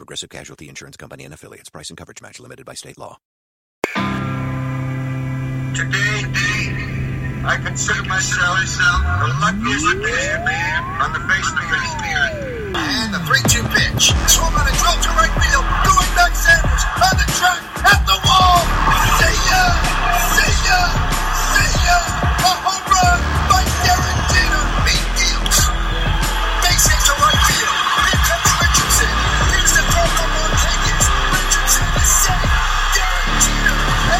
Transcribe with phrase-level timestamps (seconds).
[0.00, 1.68] Progressive Casualty Insurance Company and affiliates.
[1.68, 3.18] Price and coverage match limited by state law.
[5.76, 6.24] Today,
[7.44, 8.64] I consider myself
[9.20, 12.32] the luckiest man on the face of the earth.
[12.80, 14.16] And the 3-2 pitch.
[14.24, 15.68] Swung on a drill to right field.
[15.84, 18.56] Going back Sanders on the track at the wall.
[19.20, 19.68] See ya!
[20.32, 20.80] See ya!
[21.52, 22.00] See ya!
[22.40, 23.20] A home run
[23.52, 24.19] by Derek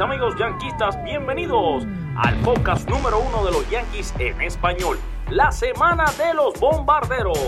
[0.00, 1.84] Amigos yanquistas, bienvenidos
[2.16, 4.96] al podcast número uno de los Yankees en español,
[5.28, 7.38] la semana de los bombarderos.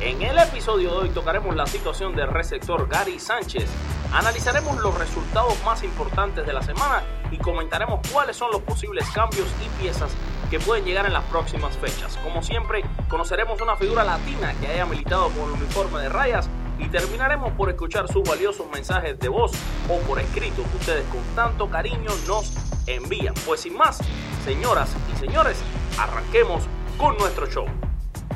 [0.00, 3.68] En el episodio de hoy tocaremos la situación del receptor Gary Sánchez,
[4.12, 9.48] analizaremos los resultados más importantes de la semana y comentaremos cuáles son los posibles cambios
[9.64, 10.12] y piezas
[10.50, 12.16] que pueden llegar en las próximas fechas.
[12.22, 16.88] Como siempre, conoceremos una figura latina que haya militado con el uniforme de rayas y
[16.88, 19.52] terminaremos por escuchar sus valiosos mensajes de voz
[19.88, 22.52] o por escrito que ustedes con tanto cariño nos
[22.86, 23.34] envían.
[23.46, 23.98] Pues sin más,
[24.44, 25.58] señoras y señores,
[25.98, 26.64] arranquemos
[26.98, 27.66] con nuestro show.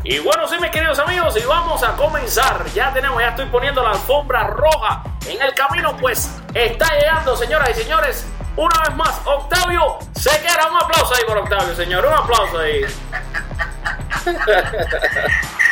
[0.05, 2.65] Y bueno, sí, mis queridos amigos, y vamos a comenzar.
[2.75, 7.71] Ya tenemos, ya estoy poniendo la alfombra roja en el camino, pues está llegando, señoras
[7.71, 8.27] y señores.
[8.57, 10.67] Una vez más, Octavio Sequera.
[10.69, 12.05] Un aplauso ahí por Octavio, señor.
[12.05, 12.83] Un aplauso ahí.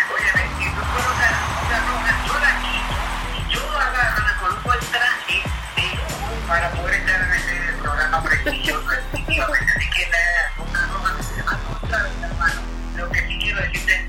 [6.46, 9.72] para poder estar en ese programa prestigioso, efectivamente.
[9.76, 12.60] Así que nada, una roja, hermano,
[12.96, 14.08] lo que sí quiero decirte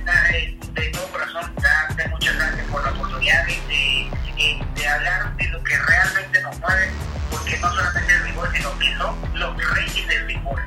[0.74, 5.64] de todo corazón, darte muchas gracias por la oportunidad de, de, de hablar de lo
[5.64, 6.90] que realmente nos mueve,
[7.32, 10.62] porque no solamente el béisbol, sino que son los reyes del béisbol.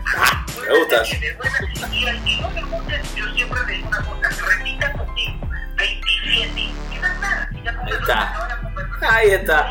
[0.60, 1.03] me gusta.
[1.92, 6.60] Y al que no me guste, yo siempre le digo una cosa, repita conmigo, 27,
[6.60, 8.48] y es nada, y ya eso Está.
[9.03, 9.70] Ahí está.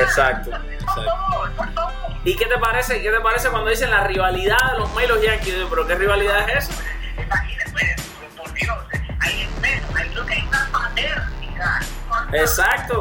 [0.00, 0.50] Exacto.
[2.24, 3.02] ¿Y qué te parece?
[3.02, 5.54] ¿Qué te parece cuando dicen la rivalidad de los los Yankees?
[5.70, 6.82] ¿Pero qué rivalidad es esa?
[7.22, 8.76] Imagínate, pues, por Dios,
[9.20, 11.82] hay espeso, hay creo que hay una paternidad.
[12.32, 13.00] Exacto.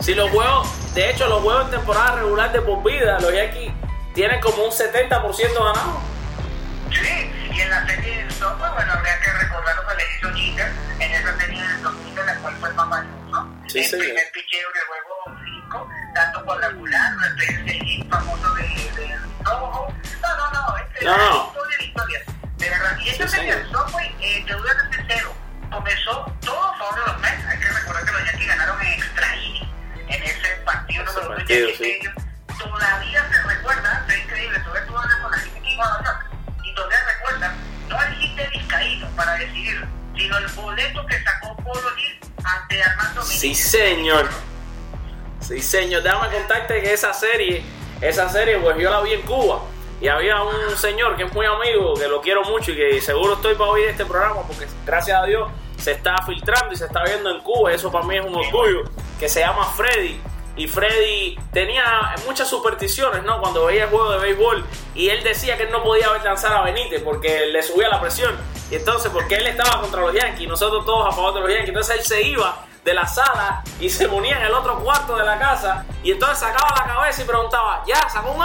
[0.00, 3.72] Si los juegos, de hecho, los juegos en temporada regular de por vida, los Yankees
[4.14, 6.00] tienen como un 70% ganado.
[6.90, 10.32] Sí, y en la serie del software, bueno, habría que recordar lo que le hizo
[10.34, 13.48] Jeter en esa serie del 2000, en la cual fue el más valioso.
[13.66, 14.13] Sí, señor.
[43.44, 44.26] Sí, señor.
[45.38, 46.02] Sí, señor.
[46.02, 47.62] Déjame contarte que esa serie,
[48.00, 49.60] esa serie, pues yo la vi en Cuba.
[50.00, 53.34] Y había un señor que es muy amigo, que lo quiero mucho y que seguro
[53.34, 57.04] estoy para oír este programa porque gracias a Dios se está filtrando y se está
[57.04, 57.70] viendo en Cuba.
[57.70, 58.84] Eso para mí es un orgullo.
[59.20, 60.18] Que se llama Freddy.
[60.56, 63.42] Y Freddy tenía muchas supersticiones, ¿no?
[63.42, 64.64] Cuando veía el juego de béisbol.
[64.94, 68.00] Y él decía que él no podía ver lanzar a Benítez porque le subía la
[68.00, 68.34] presión.
[68.70, 71.68] Y entonces, porque él estaba contra los Yankees, nosotros todos a favor de los Yankees.
[71.68, 75.24] Entonces él se iba de la sala y se ponía en el otro cuarto de
[75.24, 75.84] la casa.
[76.02, 78.08] Y entonces sacaba la cabeza y preguntaba, ¿ya?
[78.08, 78.44] ¿Sacó un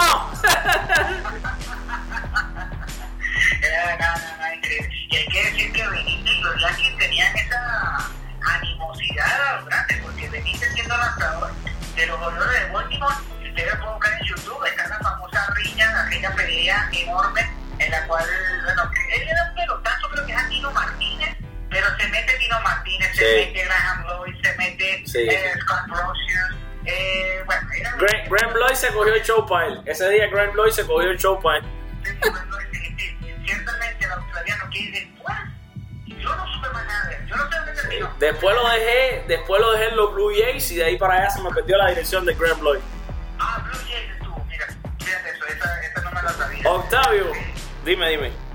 [4.54, 4.88] increíble.
[5.10, 8.10] Y hay que decir que Benítez y los Yankees tenían esa,
[8.42, 11.52] animosidad a los grandes, porque veniste siendo lanzador
[11.94, 13.14] de los Orioles de Baltimore.
[13.48, 18.24] Ustedes pueden buscar en YouTube, está la famosa riña, aquella pelea enorme en la cual,
[18.64, 21.36] bueno, él era un pelotazo, creo que es a Tino Martínez,
[21.70, 25.18] pero se mete Tino Martínez, se mete Graham Lloyd, se mete Sí.
[25.28, 26.56] eh, Scott Rosier,
[26.86, 29.82] eh, bueno, era Graham, Graham Lloyd se cogió el show para él.
[29.86, 31.64] Ese día Graham Lloyd se cogió el show para él.
[33.44, 35.36] ciertamente el australiano que después
[36.06, 37.26] yo no supe más nada de él.
[37.26, 38.14] Yo no sé dónde terminó.
[38.18, 41.30] Después lo dejé, después lo dejé en los Blue Jays y de ahí para allá
[41.30, 42.80] se me perdió la dirección de Graham Lloyd.
[43.38, 44.66] Ah, Blue Jays estuvo, mira,
[44.98, 46.70] fíjate eso, esa, esa no me la sabía.
[46.70, 47.32] Octavio,
[47.84, 48.49] dime, dime.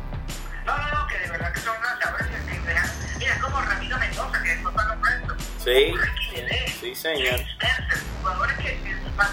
[5.66, 5.96] Sí,
[6.80, 7.40] sí, señor.
[8.22, 8.80] Jugadores que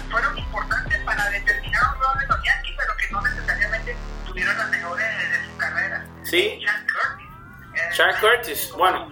[0.09, 3.95] fueron importantes para determinados juegos de los Yankees, pero que no necesariamente
[4.25, 6.05] tuvieron las mejores de su carrera.
[6.23, 6.59] Sí.
[6.59, 7.29] Jack Curtis.
[7.75, 9.09] eh, Shaq Curtis, bueno.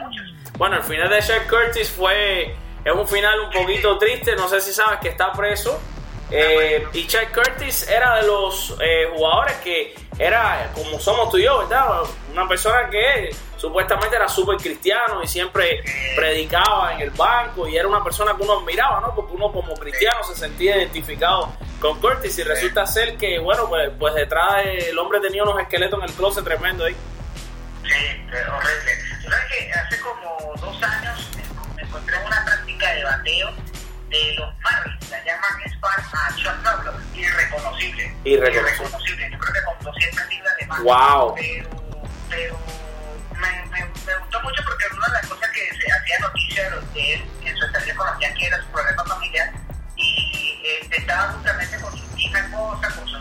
[0.58, 4.36] Bueno, el final de Shaq Curtis fue es un final un poquito triste.
[4.36, 5.80] No sé si sabes que está preso.
[6.32, 11.44] Eh, y Shaq Curtis era de los eh, jugadores que era como somos tú y
[11.44, 12.02] yo, ¿verdad?
[12.32, 13.30] Una persona que
[13.62, 15.84] supuestamente era súper cristiano y siempre
[16.16, 19.14] predicaba en el banco y era una persona que uno admiraba, ¿no?
[19.14, 23.92] Porque uno como cristiano se sentía identificado con Curtis y resulta ser que, bueno, pues,
[24.00, 26.96] pues detrás del hombre tenía unos esqueletos en el closet tremendo ahí.
[27.84, 29.22] Sí, eh, horrible.
[29.22, 31.30] ¿Sabes que hace como dos años
[31.76, 33.50] me encontré en una práctica de bateo
[34.10, 38.16] de los Marlins, la llaman Spark a Chuck Pablo, irreconocible.
[38.24, 39.30] Irreconocible.
[39.32, 40.84] Yo creo que con 200 libras de más.
[40.84, 41.36] Wow.
[41.36, 41.70] Pero,
[42.30, 42.81] pero
[43.42, 43.86] me,
[44.16, 47.66] gustó mucho porque una de las cosas que se hacía noticia de él en su
[47.66, 49.52] estancia con los Yankees era su problema familiar
[49.96, 53.21] y este, estaba justamente con su hija esposa, con su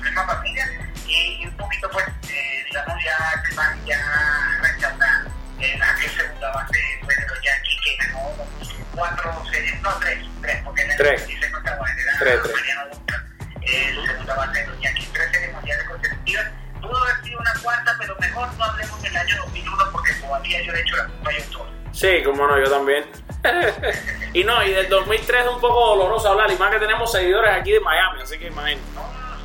[22.51, 23.05] Sí, como no, yo también.
[24.35, 27.55] y no, y del 2003 es un poco doloroso hablar, y más que tenemos seguidores
[27.57, 28.81] aquí de Miami, así que imagínate.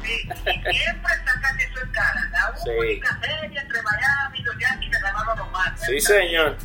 [0.04, 2.30] Sí, siempre sacan eso en cara.
[2.32, 2.70] La Sí.
[2.70, 5.82] única serie entre Miami y los Yankees se ganaron los más.
[5.86, 6.56] Sí, señor.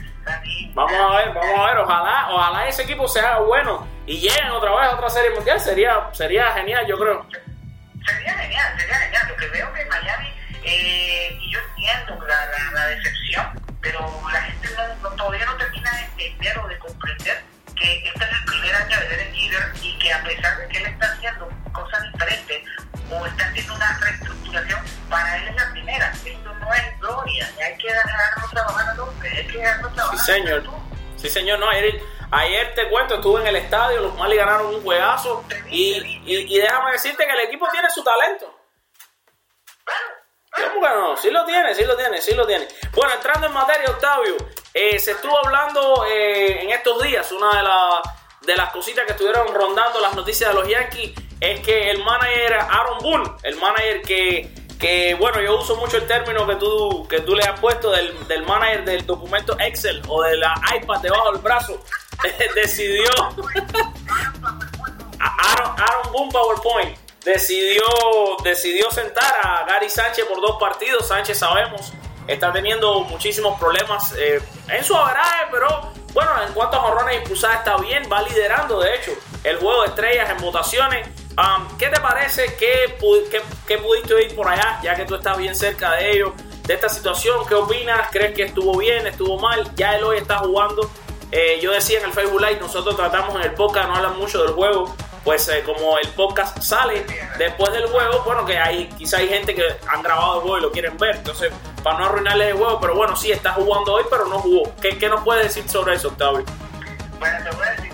[0.75, 4.51] Vamos a ver, vamos a ver, ojalá, ojalá ese equipo se haga bueno y lleguen
[4.51, 7.27] otra vez a otra serie mundial, sería, sería genial, yo creo.
[30.21, 30.63] Señor.
[31.17, 32.01] Sí, señor, no, ayer,
[32.31, 36.93] ayer te cuento, estuve en el estadio, los Mali ganaron un juegazo y, y, déjame
[36.93, 38.55] decirte que el equipo tiene su talento.
[40.53, 41.17] ¿Cómo que no?
[41.17, 42.67] Sí lo tiene, sí lo tiene, sí lo tiene.
[42.93, 44.37] Bueno, entrando en materia, Octavio,
[44.75, 48.01] eh, se estuvo hablando eh, en estos días, una de, la-
[48.43, 52.55] de las cositas que estuvieron rondando las noticias de los Yankees, es que el manager
[52.55, 57.21] Aaron Boone, el manager que, que bueno, yo uso mucho el término que tú, que
[57.21, 61.33] tú le has puesto del, del manager del documento Excel o de la iPad debajo
[61.33, 61.85] del brazo,
[62.55, 63.11] decidió...
[65.19, 67.83] Aaron, Aaron Boone PowerPoint decidió,
[68.43, 71.07] decidió sentar a Gary Sánchez por dos partidos.
[71.07, 71.93] Sánchez sabemos
[72.27, 77.59] está teniendo muchísimos problemas eh, en su averaje, pero bueno, en cuanto a jorrones impulsadas
[77.59, 79.13] está bien, va liderando de hecho
[79.45, 81.09] el juego de estrellas en votaciones.
[81.41, 82.55] Um, ¿Qué te parece?
[82.57, 86.11] ¿Qué, pu- qué, qué pudiste oír por allá, ya que tú estás bien cerca de
[86.11, 86.33] ellos,
[86.67, 87.47] de esta situación?
[87.49, 88.09] ¿Qué opinas?
[88.11, 89.75] ¿Crees que estuvo bien, estuvo mal?
[89.75, 90.91] Ya él hoy está jugando.
[91.33, 94.43] Eh, yo decía en el Facebook Live, nosotros tratamos en el podcast, no hablan mucho
[94.43, 94.95] del juego,
[95.25, 97.07] pues eh, como el podcast sale
[97.39, 100.61] después del juego, bueno, que hay quizá hay gente que han grabado el juego y
[100.63, 101.53] lo quieren ver, entonces
[101.85, 104.75] para no arruinarles el juego, pero bueno, sí, está jugando hoy, pero no jugó.
[104.83, 106.45] ¿Qué, qué nos puedes decir sobre eso, Octavio?
[107.21, 107.90] Bueno, te voy a decir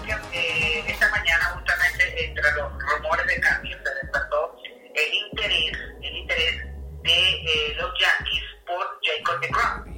[2.16, 4.56] entre los rumores de cambio se despertó
[4.94, 6.64] el interés, el interés
[7.02, 9.96] de eh, los Yankees por Jacob DeGrom.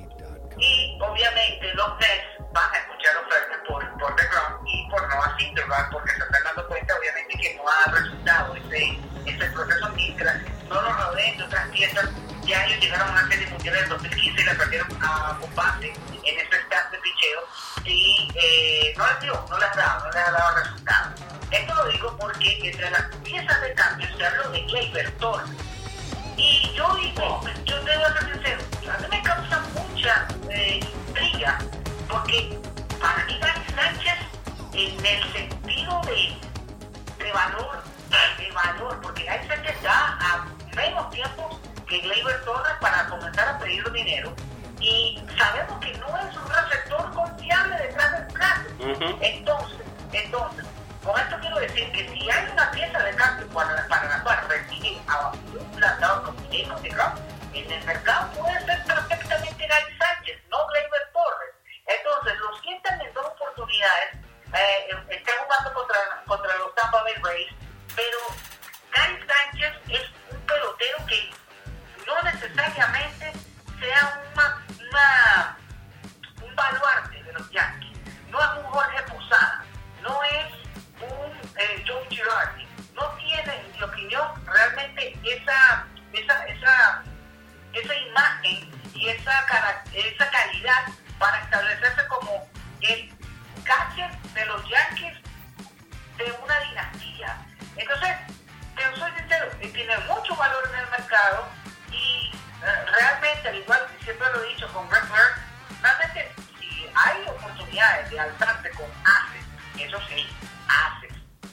[0.58, 5.90] Y obviamente los Mets van a escuchar ofertas por, por DeGrom y por Noah Syndergaard
[5.90, 10.82] porque se están dando cuenta obviamente que no ha resultado ese, ese proceso mientras no
[10.82, 12.10] lo rodeen de otras piezas.
[12.44, 15.92] Ya ellos llegaron a una serie mundial en el 2015 y la perdieron a combate
[16.24, 17.40] en ese staff de picheo
[17.84, 21.17] y eh, no les dio, no les ha dado, no les ha dado resultado.
[21.50, 25.14] Esto lo digo porque entre las piezas de cambio se habló de Gleyber.
[26.36, 28.62] Y yo digo, yo debo ser sincero,
[28.92, 31.58] a mí me causa mucha eh, intriga,
[32.08, 32.58] porque
[33.00, 34.18] para mí Dani Sánchez
[34.72, 37.82] en el sentido de, de valor,
[38.38, 43.58] de valor, porque Gary Sánchez está a menos tiempo que Gleyber Torres para comenzar a
[43.58, 44.32] pedir dinero
[44.80, 48.70] y sabemos que no es un receptor confiable detrás del plato.
[48.78, 49.18] Ujú.
[49.20, 49.80] Entonces,
[50.12, 50.64] entonces,
[51.04, 54.48] con esto quiero decir que si hay una pieza de cambio para, para la cual
[54.48, 57.12] recibir a un lanzador como Jacob DeGrom,
[57.54, 61.54] en el mercado puede ser perfectamente Gary Sánchez, no Gleyber Torres.
[61.86, 64.16] Entonces, los sientan en dos oportunidades,
[64.52, 67.52] eh, están jugando contra, contra los Tampa Bay Rays,
[67.96, 68.18] pero
[68.92, 71.30] Gary Sánchez es un pelotero que
[72.06, 73.32] no necesariamente
[73.80, 74.22] sea
[76.42, 77.98] un baluarte de los Yankees.
[78.30, 79.64] No es un Jorge Posada,
[80.02, 80.57] no es
[82.94, 87.02] No tiene, en mi opinión, realmente esa, esa, esa,
[87.72, 89.46] esa imagen y esa,
[89.92, 90.84] esa calidad
[91.18, 92.48] para establecerse como
[92.80, 93.12] el
[93.64, 95.16] catcher de los Yankees
[96.16, 97.36] de una dinastía.
[97.76, 98.16] Entonces,
[98.74, 101.48] te soy sincero, eh, tiene mucho valor en el mercado
[101.92, 102.32] y
[102.64, 105.08] eh, realmente, al igual que siempre lo he dicho con Bird,
[105.80, 109.44] realmente si hay oportunidades de alzarse con ases,
[109.78, 110.26] eso sí,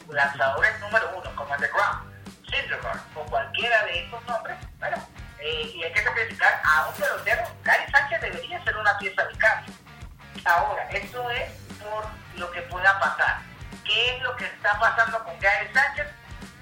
[0.09, 2.11] lanzadores número uno como el de Grom,
[2.49, 4.97] Syndergaard o cualquiera de estos nombres, bueno,
[5.39, 9.37] eh, y hay que sacrificar a un pelotero, Gary Sánchez debería ser una pieza de
[9.37, 9.73] cambio.
[10.45, 12.05] Ahora, esto es por
[12.37, 13.39] lo que pueda pasar.
[13.83, 16.07] ¿Qué es lo que está pasando con Gary Sánchez?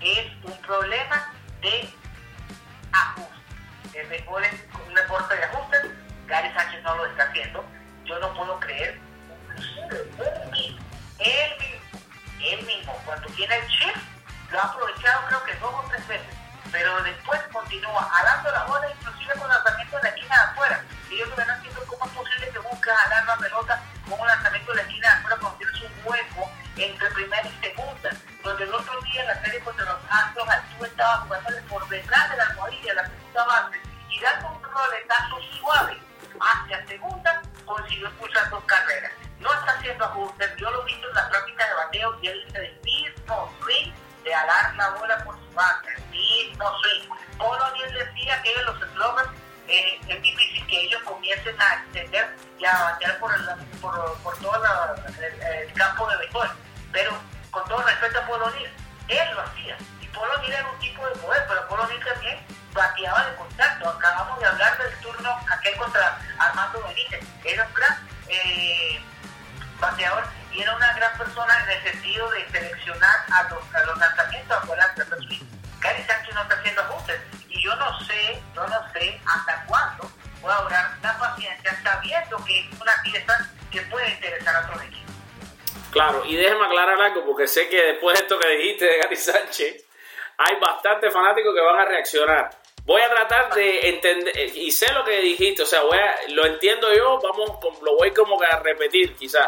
[0.01, 1.93] Es un problema de
[2.91, 4.00] ajuste.
[4.00, 4.53] El béisbol es
[4.88, 5.81] un deporte de ajustes.
[6.27, 7.63] Gary Sánchez no lo está haciendo.
[8.05, 9.00] Yo no puedo creer.
[13.05, 13.95] Cuando tiene el chip,
[14.51, 16.36] lo ha aprovechado creo que dos o tres veces.
[16.72, 20.83] Pero después continúa jalando la bola, inclusive con lanzamiento de la esquina de afuera.
[21.10, 24.72] Y yo no entiendo cómo es posible que busque jalar la pelota con un lanzamiento
[24.72, 28.10] de la esquina de afuera cuando tienes un hueco entre primera y segunda.
[28.43, 32.29] Donde el otro día en la serie contra los Astros, Altuve estaba jugándole por detrás
[32.31, 35.98] de la almohadilla, la segunda base, y dando un roletazo suave
[36.39, 39.12] hacia segunda, consiguió expulsar dos carreras.
[39.39, 42.45] No está haciendo ajustes, yo lo he visto en las prácticas de bateo y él
[42.45, 42.72] mismo
[44.33, 47.09] swing de alar la bola por su base, el mismo swing.
[47.37, 49.29] Polo O'Neill decía que los sluggers
[49.67, 53.45] eh, es difícil que ellos comiencen a extender y a batear por, el,
[53.79, 56.49] por, todo el, campo de béisbol.
[56.91, 57.11] Pero
[57.51, 58.51] con todo respeto a Polo
[59.07, 59.77] él lo hacía.
[60.01, 62.39] Y Polo O'Neill era un tipo de poder, pero Polo O'Neill también
[62.73, 63.89] bateaba de contacto.
[63.89, 67.23] Acabamos de hablar del turno aquel contra Armando Benítez.
[67.43, 69.01] Era un gran eh,
[69.79, 72.41] bateador y era una gran persona en el sentido de
[85.93, 89.15] Claro, y déjeme aclarar algo, porque sé que después de esto que dijiste de Gary
[89.15, 89.85] Sánchez,
[90.38, 92.50] hay bastantes fanáticos que van a reaccionar.
[92.85, 96.45] Voy a tratar de entender, y sé lo que dijiste, o sea, voy a- lo
[96.45, 99.47] entiendo yo, vamos, lo voy como que a repetir quizás.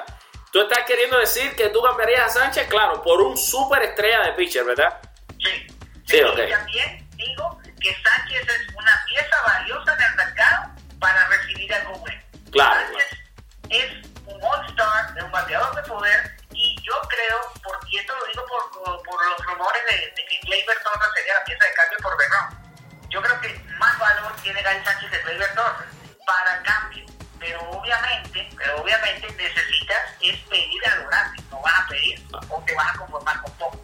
[0.54, 4.32] Tú estás queriendo decir que tú cambiarías a Sánchez, claro, por un super estrella de
[4.34, 5.02] pitcher, ¿verdad?
[5.38, 5.68] Sí.
[6.06, 6.50] Sí, Y ok.
[6.50, 12.22] también digo que Sánchez es una pieza valiosa en el mercado para recibir algo bueno.
[12.52, 13.20] Claro, Sánchez
[13.70, 16.35] es un all-star, un bateador de poder y
[17.26, 18.72] creo, por, y esto lo digo por,
[19.04, 22.76] por- los rumores de, de que Gleyber Torres sería la pieza de cambio por Berrón.
[23.10, 25.88] Yo creo que más valor tiene Gary Sánchez de Gleyber Torres
[26.26, 27.06] para cambio.
[27.40, 32.64] Pero obviamente, pero obviamente necesitas es pedir a lo grande, no vas a pedir o
[32.66, 33.80] te vas a conformar con poco.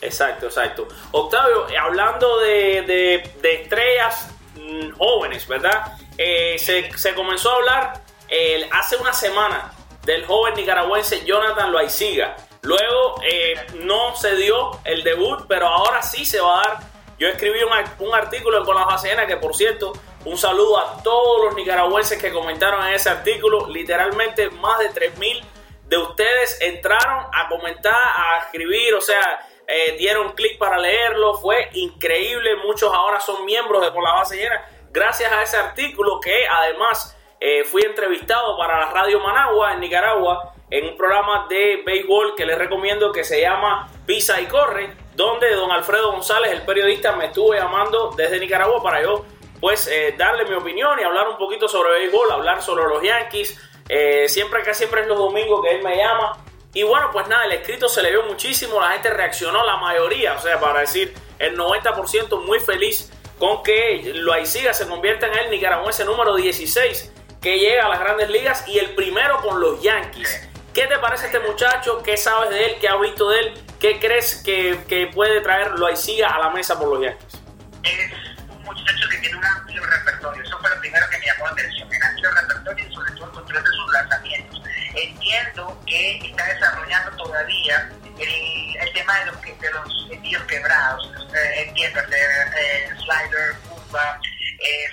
[0.00, 0.88] Exacto, exacto.
[1.12, 5.96] Octavio, eh, hablando de, de- de estrellas mm, jóvenes, ¿verdad?
[6.18, 12.36] Eh, se, se comenzó a hablar eh, hace una semana del joven nicaragüense Jonathan Loaiziga.
[12.66, 13.54] Luego eh,
[13.84, 16.78] no se dio el debut, pero ahora sí se va a dar.
[17.16, 19.92] Yo escribí un, un artículo en Con la Bacena que, por cierto,
[20.24, 23.68] un saludo a todos los nicaragüenses que comentaron en ese artículo.
[23.68, 25.44] Literalmente más de 3.000
[25.84, 31.68] de ustedes entraron a comentar, a escribir, o sea, eh, dieron clic para leerlo, fue
[31.74, 36.48] increíble, muchos ahora son miembros de Con la Base Llena, gracias a ese artículo que
[36.48, 42.34] además eh, fui entrevistado para la Radio Managua en Nicaragua en un programa de béisbol
[42.36, 47.12] que les recomiendo que se llama Pisa y Corre, donde don Alfredo González, el periodista,
[47.12, 49.24] me estuvo llamando desde Nicaragua para yo
[49.60, 53.58] pues eh, darle mi opinión y hablar un poquito sobre béisbol, hablar sobre los Yankees,
[53.88, 56.44] eh, siempre que siempre es los domingos que él me llama.
[56.74, 60.34] Y bueno, pues nada, el escrito se le vio muchísimo, la gente reaccionó, la mayoría,
[60.34, 65.50] o sea, para decir el 90% muy feliz con que Loaiziga se convierta en el
[65.50, 70.48] nicaragüense número 16 que llega a las grandes ligas y el primero con los Yankees.
[70.76, 72.02] ¿Qué te parece este muchacho?
[72.02, 72.76] ¿Qué sabes de él?
[72.78, 73.54] ¿Qué has visto de él?
[73.80, 77.40] ¿Qué crees que, que puede traer Loaiziga a la mesa por los Yankees?
[77.82, 78.12] Es
[78.50, 80.42] un muchacho que tiene un amplio repertorio.
[80.42, 81.88] Eso fue lo primero que me llamó la atención.
[81.88, 84.62] Un amplio repertorio y sobre todo el control de sus lanzamientos.
[84.94, 91.10] Entiendo que está desarrollando todavía el, el tema de los, de los envíos quebrados.
[91.34, 94.20] Eh, entiendo, de, eh, slider, curva,
[94.60, 94.90] eh,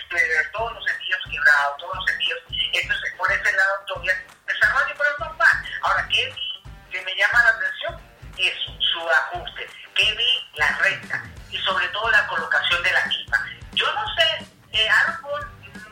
[0.53, 2.39] todos los envíos quebrados, todos los envíos.
[2.71, 4.13] Entonces, por ese lado todavía
[4.67, 4.93] desarrollo.
[5.81, 7.97] Ahora, ¿qué vi que me llama la atención?
[8.37, 9.67] Es su ajuste.
[9.95, 10.49] ¿Qué vi?
[10.55, 13.45] La recta y sobre todo la colocación de la misma.
[13.73, 14.87] Yo no sé, eh,
[15.21, 15.45] Boone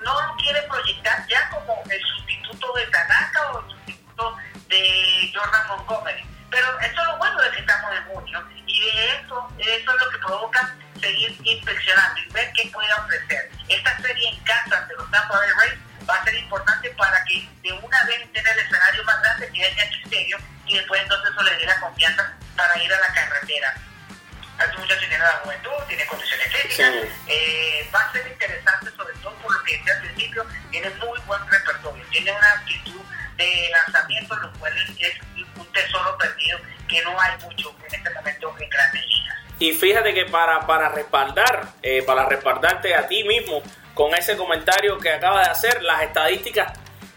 [0.03, 4.37] no lo quiere proyectar ya como el sustituto de Tanaka o el sustituto
[4.67, 6.23] de Jordan Montgomery.
[6.49, 10.01] Pero eso es lo bueno de que estamos en junio y de eso, eso es
[10.01, 13.51] lo que provoca seguir inspeccionando y ver qué puede ofrecer.
[13.67, 15.79] Esta serie en casa ante los Tampa Bay Rays
[16.11, 19.49] va a ser importante para que de una vez estén en el escenario más grande
[19.53, 22.99] que es Yankee Stadium y después entonces eso le dé la confianza para ir a
[22.99, 23.73] la carretera.
[24.59, 27.09] Este muchacho tiene la juventud, tiene condiciones físicas, Sí.
[27.27, 31.19] eh, va a ser interesante sobre todo por lo que decía al principio, tiene muy
[31.21, 33.01] buen repertorio, tiene una actitud
[33.37, 35.13] de lanzamiento, lo cual es
[35.55, 39.37] un tesoro perdido que no hay mucho en este momento en grandes ligas.
[39.59, 43.63] Y fíjate que para, para respaldar, eh, para respaldarte a ti mismo
[43.93, 46.73] con ese comentario que acaba de hacer, las estadísticas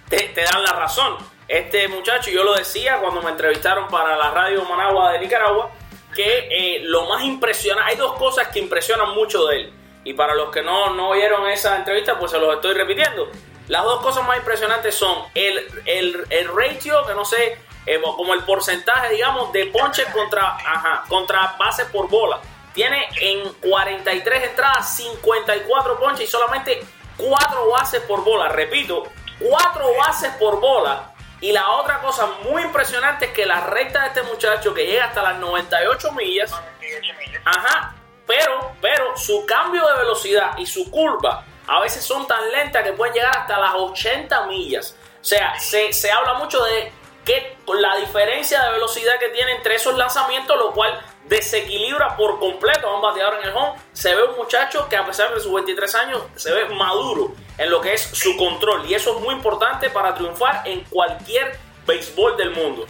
[0.08, 1.16] te, dan la razón.
[1.48, 5.70] Este muchacho, yo lo decía cuando me entrevistaron para la radio Managua de Nicaragua,
[6.14, 9.72] que eh, lo más impresionante, hay dos cosas que impresionan mucho de él.
[10.04, 13.30] Y para los que no, no oyeron esa entrevista, pues se los estoy repitiendo.
[13.68, 18.34] Las dos cosas más impresionantes son el, el, el ratio, que no sé, eh, como
[18.34, 22.40] el porcentaje, digamos, de ponches contra, ajá, contra bases por bola.
[22.74, 26.84] Tiene en 43 entradas 54 ponches y solamente
[27.16, 28.48] 4 bases por bola.
[28.48, 29.04] Repito,
[29.38, 31.14] 4 bases por bola.
[31.40, 35.06] Y la otra cosa muy impresionante es que la recta de este muchacho que llega
[35.06, 37.42] hasta las 98 millas, 98 millas.
[37.44, 37.94] Ajá,
[38.26, 42.92] pero, pero su cambio de velocidad y su curva a veces son tan lentas que
[42.92, 44.96] pueden llegar hasta las 80 millas.
[45.20, 46.92] O sea, se, se habla mucho de
[47.24, 52.88] que la diferencia de velocidad que tiene entre esos lanzamientos, lo cual desequilibra por completo
[52.88, 53.80] a un bateador en el home.
[53.92, 57.70] Se ve un muchacho que a pesar de sus 23 años se ve maduro en
[57.70, 62.36] lo que es su control y eso es muy importante para triunfar en cualquier béisbol
[62.36, 62.86] del mundo.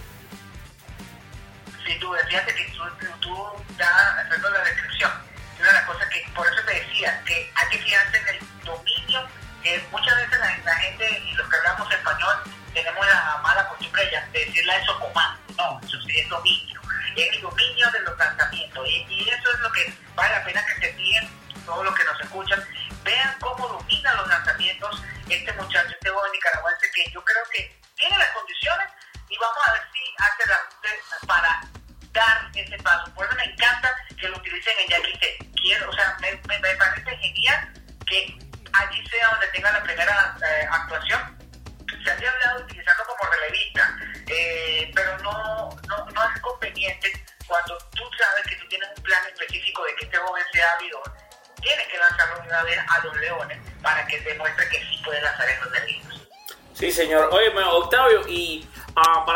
[1.87, 3.37] Sin duda, fíjate que tú, tú, tú
[3.79, 5.11] ya haciendo la descripción,
[5.59, 8.39] una de las cosas que, por eso te decía, que hay que fijarse en el
[8.65, 9.29] dominio,
[9.63, 12.37] que muchas veces la, gente y los que hablamos español
[12.73, 16.81] tenemos la mala costumbre de decirle eso comando, no, eso sí es dominio,
[17.23, 20.64] el dominio de los lanzamientos, y, y eso es lo que vale la pena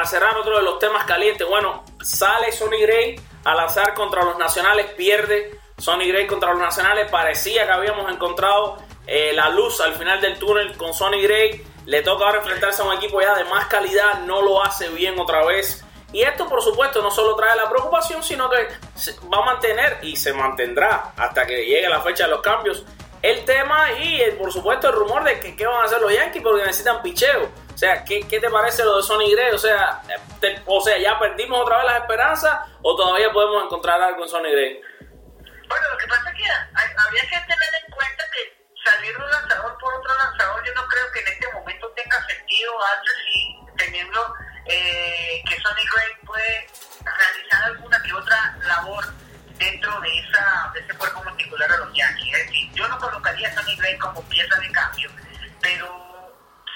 [0.08, 4.86] cerrar otro de los temas calientes, bueno, sale Sonny Gray a lanzar contra los nacionales,
[4.96, 10.20] pierde Sonny Gray contra los nacionales, parecía que habíamos encontrado eh, la luz al final
[10.20, 13.66] del túnel con Sonny Gray, le toca ahora enfrentarse a un equipo ya de más
[13.66, 15.84] calidad, no lo hace bien otra vez.
[16.12, 18.68] Y esto, por supuesto, no solo trae la preocupación, sino que
[19.32, 22.84] va a mantener y se mantendrá hasta que llegue la fecha de los cambios
[23.22, 26.12] el tema y, eh, por supuesto, el rumor de que qué van a hacer los
[26.12, 27.48] Yankees porque necesitan picheo.
[27.78, 29.52] O sea, ¿qué, qué te parece lo de Sonny Gray?
[29.52, 30.02] O sea,
[30.66, 34.50] o sea, ¿ya perdimos otra vez las esperanzas o todavía podemos encontrar algo en Sonny
[34.50, 34.80] Gray?
[35.68, 39.30] Bueno, lo que pasa es que hay- habría que tener en cuenta que salir un
[39.30, 43.56] lanzador por otro lanzador, yo no creo que en este momento tenga sentido, antes sí,
[43.76, 44.34] teniendo
[44.66, 46.66] eh, que Sonny Gray puede
[47.04, 49.04] realizar alguna que otra labor
[49.56, 52.38] dentro de esa de ese cuerpo muscular de los Yankees.
[52.38, 55.08] Es decir, yo no colocaría a Sonny Gray como pieza de cambio,
[55.62, 55.86] pero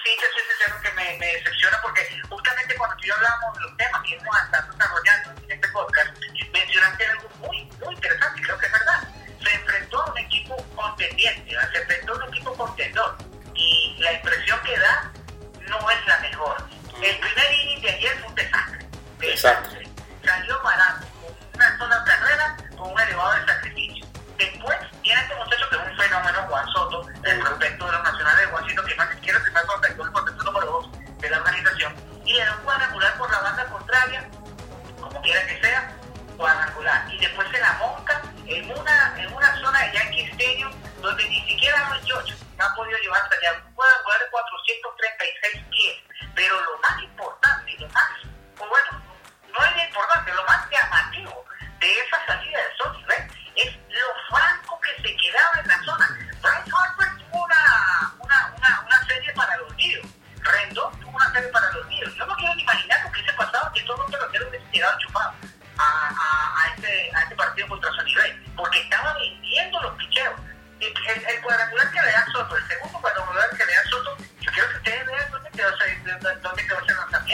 [0.04, 3.54] sí te soy sincero que me, me decepciona porque justamente cuando tú y yo hablábamos
[3.54, 6.10] de los temas que hemos estado desarrollando en este podcast,
[6.52, 9.08] mencionaste algo muy, muy interesante, creo que es verdad.
[9.42, 13.16] Se enfrentó a un equipo contendiente, se enfrentó a un equipo contendor
[13.54, 15.12] y la impresión que da
[15.68, 16.56] no es la mejor.
[17.02, 18.86] El primer inning de ayer fue un desastre.
[19.18, 19.71] Desastre.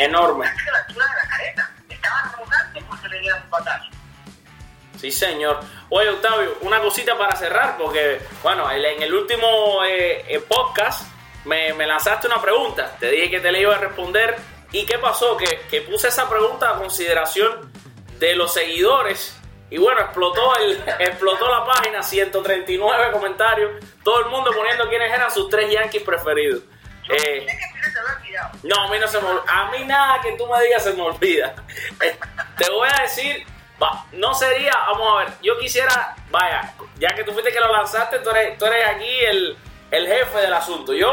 [0.08, 0.46] Enorme.
[0.46, 1.70] Casi a la altura de la careta.
[1.88, 3.90] Estaba rodando porque le dieron un batazo.
[4.98, 5.60] Sí, señor.
[5.90, 11.08] Oye, Octavio, una cosita para cerrar, porque, bueno, en el último eh, eh, podcast
[11.44, 12.96] me, me lanzaste una pregunta.
[12.98, 14.36] Te dije que te la iba a responder.
[14.72, 15.36] ¿Y qué pasó?
[15.36, 17.72] Que, que puse esa pregunta a consideración
[18.18, 19.38] de los seguidores.
[19.70, 23.84] Y bueno, explotó, el, explotó la página, 139 comentarios.
[24.02, 26.62] Todo el mundo poniendo quiénes eran sus tres Yankees preferidos.
[27.08, 27.46] Eh,
[28.62, 31.02] no, a mí no se me A mí nada que tú me digas se me
[31.02, 31.54] olvida.
[32.56, 33.46] Te voy a decir,
[33.82, 37.72] va, no sería, vamos a ver, yo quisiera, vaya, ya que tú fuiste que lo
[37.72, 39.56] lanzaste, tú eres, tú eres aquí el,
[39.90, 40.92] el jefe del asunto.
[40.92, 41.12] Yo,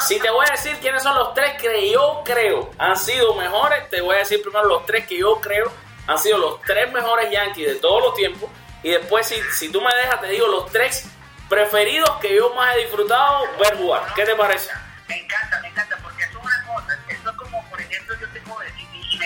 [0.00, 3.88] si te voy a decir quiénes son los tres que yo creo han sido mejores,
[3.90, 5.70] te voy a decir primero los tres que yo creo
[6.06, 8.50] han sido los tres mejores Yankees de todos los tiempos.
[8.82, 11.08] Y después, si, si tú me dejas, te digo los tres
[11.48, 14.12] preferidos que yo más he disfrutado ver jugar.
[14.14, 14.70] ¿Qué te parece?
[15.06, 15.96] Me encanta, me encanta,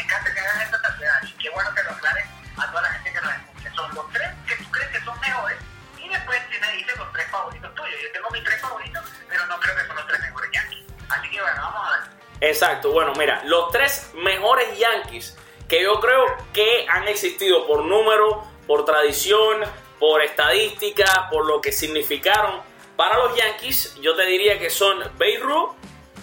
[0.06, 3.12] encanta que hagan esta salvedad, y qué bueno que lo aclaren a toda la gente
[3.12, 3.74] que nos escucha.
[3.74, 5.58] Son los tres que tú crees que son mejores,
[5.98, 8.00] y después si me dicen los tres favoritos tuyos.
[8.00, 10.84] Yo tengo mis tres favoritos, pero no creo que son los tres mejores Yankees.
[11.08, 12.50] Así que bueno, vamos a ver.
[12.50, 15.36] Exacto, bueno, mira, los tres mejores Yankees
[15.68, 19.64] que yo creo que han existido por número, por tradición,
[19.98, 22.60] por estadística, por lo que significaron
[22.96, 25.74] para los Yankees, yo te diría que son Babe Ruth,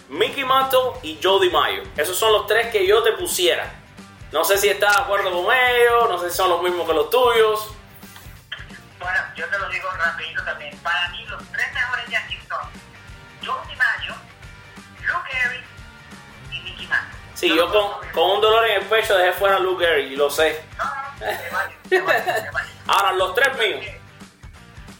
[0.09, 1.83] Mickey Mantle y Joe DiMaggio.
[1.97, 3.71] Esos son los tres que yo te pusiera.
[4.31, 6.93] No sé si estás de acuerdo con ellos, no sé si son los mismos que
[6.93, 7.71] los tuyos.
[8.99, 10.77] Bueno, yo te lo digo rapidito también.
[10.79, 12.61] Para mí, los tres mejores Yankees son
[13.45, 14.15] Joe DiMaggio,
[15.01, 15.63] Luke Gehrig
[16.51, 17.19] y Mickey Mantle.
[17.35, 20.29] Sí, yo con, con un dolor en el pecho dejé fuera a Luke Gehrig, lo
[20.29, 20.65] sé.
[20.77, 22.69] No, no, no, te vale, te vale, te vale.
[22.87, 23.85] Ahora, los tres míos.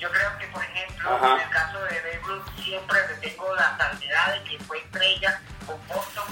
[0.03, 1.35] Yo creo que, por ejemplo, Ajá.
[1.35, 5.41] en el caso de Babe Ruth, siempre le tengo la salvedad de que fue estrella
[5.65, 6.25] con Boston,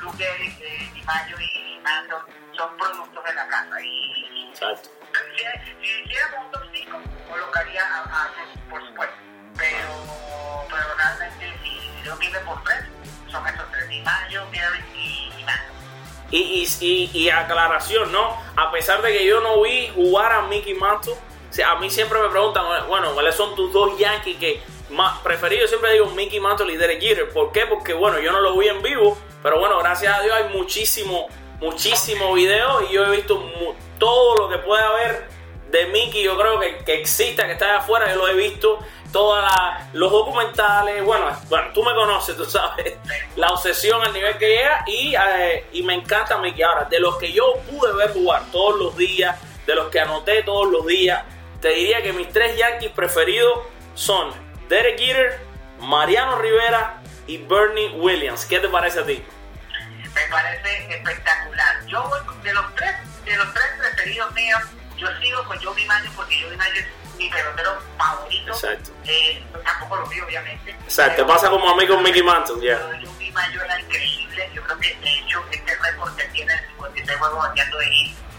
[0.00, 2.16] Luke Gehrig, eh, DiMaggio y Mantle
[2.56, 3.78] son productos de la casa.
[3.82, 4.88] Y, Exacto.
[5.36, 8.30] si, si hiciéramos un top 5, colocaría a,
[8.70, 9.16] por supuesto.
[9.54, 12.84] Pero, pero realmente, si, yo pide por tres,
[13.30, 15.74] son esos tres: DiMaggio, Gehrig y, y Mantle.
[16.30, 18.42] Y, y, y, y aclaración, ¿no?
[18.56, 21.18] A pesar de que yo no vi jugar a Mickey Mantle,
[21.64, 25.70] a mí siempre me preguntan, bueno, ¿cuáles son tus dos Yankees que más preferidos?
[25.70, 27.28] Siempre digo Mickey Mantle y Derek Jeter.
[27.30, 27.66] ¿Por qué?
[27.66, 31.28] Porque, bueno, yo no lo vi en vivo, pero bueno, gracias a Dios hay muchísimo,
[31.60, 33.42] muchísimo video y yo he visto
[33.98, 35.28] todo lo que puede haber
[35.70, 38.80] de Mickey, yo creo que, que exista, que está allá afuera, yo lo he visto,
[39.12, 39.44] todos
[39.92, 42.96] los documentales, bueno, bueno, tú me conoces, tú sabes,
[43.36, 46.62] la obsesión al nivel que llega y, eh, y me encanta Mickey.
[46.62, 49.36] Ahora, de los que yo pude ver jugar todos los días,
[49.66, 51.24] de los que anoté todos los días,
[51.60, 53.60] te diría que mis tres Yankees preferidos
[53.94, 54.32] son
[54.68, 55.40] Derek Jeter,
[55.80, 58.44] Mariano Rivera y Bernie Williams.
[58.46, 59.22] ¿Qué te parece a ti?
[60.14, 61.86] me parece espectacular.
[61.86, 62.10] Yo
[62.42, 62.94] de los tres,
[63.24, 64.60] de los tres preferidos míos,
[64.96, 68.52] yo sigo con Joe DiMaggio porque Joe DiMaggio es mi pelotero favorito.
[68.52, 68.90] Exacto.
[69.06, 70.70] Eh, tampoco lo vi obviamente.
[70.70, 72.78] Exacto, pasa como a mí con Mickey Mantle, ya.
[72.78, 74.50] Pero Joe DiMaggio era increíble.
[74.54, 77.86] Yo creo que de hecho este récord que tiene el 56 juegos bateando de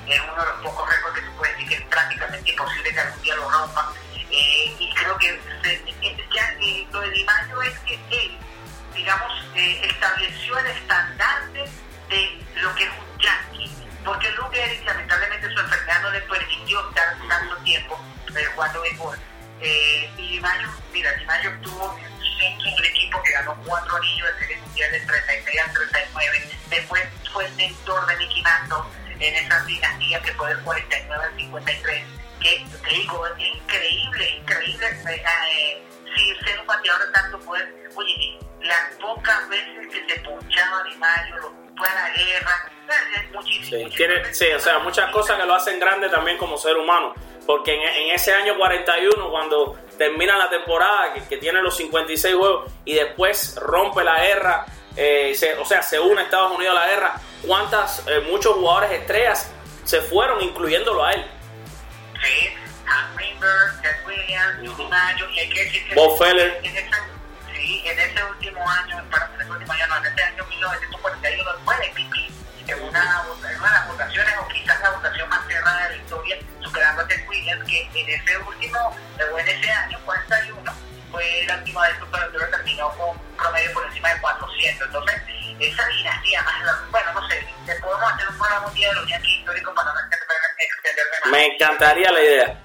[0.07, 2.99] es uno de los pocos récords que se puede decir que es prácticamente imposible que
[2.99, 3.93] algún día lo rompa.
[4.31, 8.37] Eh, y creo que se- eh, ya, eh, lo de DiMaggio es que él
[8.93, 11.65] digamos, eh, estableció el estandarte
[12.09, 13.71] de lo que es un yankee.
[14.03, 17.99] Porque Luke Gehrig, lamentablemente, su enfermedad no le permitió estar tanto tiempo
[18.35, 19.17] eh, jugando béisbol.
[19.61, 21.97] Eh, y Dimaggio, mira, Dimaggio obtuvo
[22.37, 26.49] centro en un equipo que ganó cuatro anillos de serie mundial del 36 al 39.
[26.69, 28.77] Después fue el mentor de Mickey Mantle
[29.21, 32.03] en esa dinastía que fue del 49 al 53.
[32.41, 34.87] Que te digo, es increíble, increíble.
[34.87, 35.83] eh, eh,
[36.15, 40.95] si ser un bateador de tanto poder, oye, las pocas veces que se ponchaba Di
[40.97, 43.89] Maggio, lo fue a la guerra, eh, muchísimo.
[43.89, 47.13] Sí, tiene, sí, o sea, muchas cosas que lo hacen grande también como ser humano.
[47.45, 52.35] Porque en, en ese año 41, cuando termina la temporada, que, que tiene los 56
[52.35, 56.81] juegos y después rompe la guerra, eh, se- o sea, se une Estados Unidos a
[56.81, 57.13] la guerra,
[57.45, 59.51] ¿cuántas, eh, muchos jugadores estrellas
[59.83, 61.25] se fueron, incluyéndolo a él?
[63.17, 66.59] Bieber, Ted Williams, Johnny Mayo, y hay que decir que Bob Feller.
[66.63, 66.89] en ese,
[67.53, 71.51] sí, en ese último año, para en ese último año, no, en ese año 1941
[71.65, 72.27] fue de pipí
[72.67, 76.01] en una, en una de las votaciones, o quizás la votación más cerrada de la
[76.01, 78.77] historia, superando a Ted Williams, que en ese último,
[79.33, 80.73] o en ese año, 41,
[81.11, 84.87] fue la última vez que un terminó con un promedio por encima de 400.
[84.87, 85.21] Entonces,
[85.59, 88.95] esa dinastía más, la- bueno, no sé, te podemos hacer un programa un día de
[88.95, 91.31] los Yankees históricos para no extenderme más.
[91.31, 92.59] Me encantaría la idea.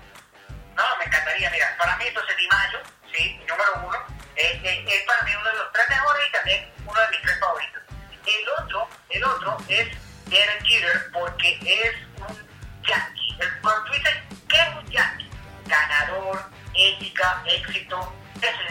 [0.76, 2.78] No, me encantaría, mira, para mí entonces Di Mayo,
[3.14, 3.98] sí, número uno,
[4.36, 7.22] es, es- es para mí uno de los tres mejores y también uno de mis
[7.22, 7.82] tres favoritos.
[8.26, 9.88] El otro, el otro es
[10.26, 12.48] Derek Jeter porque es un
[12.82, 13.38] yankee.
[13.62, 14.14] Cuando tú dices,
[14.48, 15.30] ¿qué es un yankee?
[15.66, 18.14] Ganador, ética, éxito,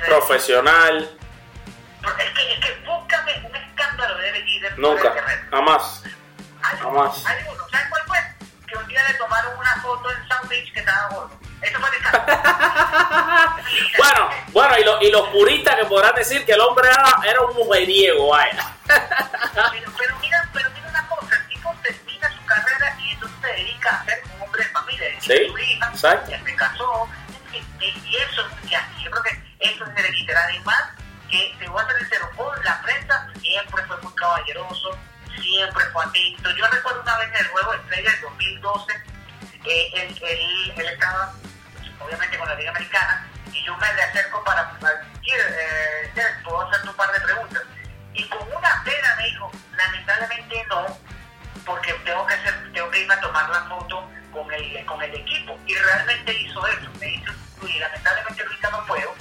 [0.06, 1.17] Profesional.
[2.19, 5.13] Es que, es que búscame un escándalo de de Nunca.
[5.13, 5.47] carrera.
[5.51, 6.04] Jamás.
[6.62, 7.25] Jamás.
[7.25, 7.63] hay uno.
[7.69, 8.17] ¿Sabes cuál fue?
[8.67, 11.39] Que un día le tomaron una foto en South Beach que estaba gordo.
[11.62, 13.56] Eso fue el escándalo.
[13.97, 17.41] Bueno, bueno, y, lo- y los puristas que podrán decir que el hombre era, era
[17.41, 18.71] un mujeriego, vaya.
[18.86, 23.47] Pero, pero mira, pero mira una cosa, el tipo termina su carrera y entonces se
[23.47, 26.32] dedica a ser un hombre de familia, Sí, su hija, exacto.
[26.32, 27.10] ya se casó,
[29.65, 30.38] eso es de quitar.
[30.38, 30.84] Además,
[31.30, 34.97] que te voy a ser sincero, con la prensa siempre fue muy caballeroso,
[35.39, 36.51] siempre fue atento.
[36.51, 38.93] Yo recuerdo una vez en el juego estrella del 2012,
[39.65, 41.34] eh, él, estaba
[41.99, 46.12] obviamente con la Liga Americana, y yo me le acerco para, eh,
[46.43, 47.63] puedo hacerte un par de preguntas.
[48.13, 50.97] Y con una pena me dijo, lamentablemente no,
[51.65, 55.13] porque tengo que hacer, tengo que irme a tomar la foto con el, con el
[55.15, 55.58] equipo.
[55.65, 57.34] Y realmente hizo eso, me dijo,
[57.67, 59.15] y lamentablemente ahorita no puedo,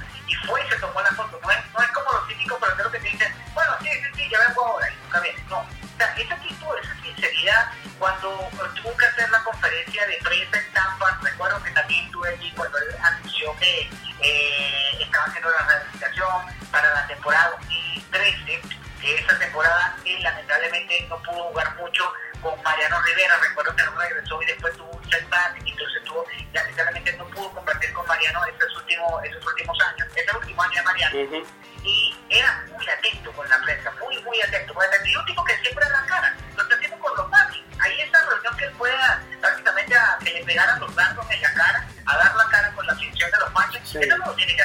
[0.47, 1.39] fue y se tomó la foto.
[1.43, 4.29] No es, no es como los típicos peloteros que te dicen, bueno, sí, sí, sí,
[4.31, 5.45] ya vengo ahora, y nunca viene.
[5.49, 8.49] No, o sea, ese tipo, esa sinceridad, cuando
[8.83, 12.79] tuvo que hacer la conferencia de prensa en Tampa, recuerdo que también estuve allí cuando
[12.79, 13.89] él anunció que
[14.21, 18.61] eh, estaba haciendo la rehabilitación para la temporada 2013,
[19.01, 22.13] que esa temporada él lamentablemente no pudo jugar mucho
[22.45, 26.25] con Mariano Rivera, recuerdo que no regresó y después tuvo un setback, y entonces tuvo,
[26.53, 30.83] lamentablemente no pudo compartir con Mariano esos últimos, esos últimos años, ese último año de
[30.83, 31.45] Mariano
[31.85, 34.73] y era muy atento con la prensa, muy, muy atento.
[34.73, 37.65] Pues el un tipo que siempre da la cara, lo haciendo con los Marlins.
[37.81, 41.43] Ahí esa reunión que él fue a, prácticamente a que le pegaran los blancos en
[41.43, 43.55] la cara, a dar la cara con la afición de los
[43.85, 43.99] Sí.
[44.01, 44.63] eso no lo tiene que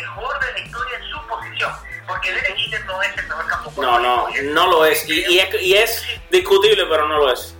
[0.00, 1.72] mejor de la historia en su posición.
[2.06, 5.08] Porque Derek Jeter no es el mejor campo No, no, no lo es.
[5.08, 5.54] Y, y es.
[5.62, 7.54] y es discutible, pero no lo es.